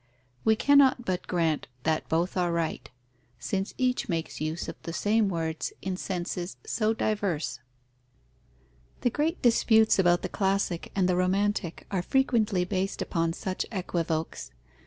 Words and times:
We 0.43 0.55
cannot 0.55 1.05
but 1.05 1.27
grant 1.27 1.67
that 1.83 2.09
both 2.09 2.35
are 2.35 2.51
right, 2.51 2.89
since 3.37 3.75
each 3.77 4.09
makes 4.09 4.41
use 4.41 4.67
of 4.67 4.75
the 4.81 4.93
same 4.93 5.29
words 5.29 5.71
in 5.79 5.95
senses 5.95 6.57
so 6.65 6.91
diverse. 6.95 7.59
The 9.01 9.11
great 9.11 9.43
disputes 9.43 9.99
about 9.99 10.23
the 10.23 10.27
classic 10.27 10.91
and 10.95 11.07
the 11.07 11.15
romantic 11.15 11.85
are 11.91 12.01
frequently 12.01 12.65
based 12.65 12.99
upon 13.03 13.33
such 13.33 13.63
equivokes. 13.71 14.49